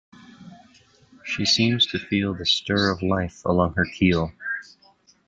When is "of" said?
2.91-3.03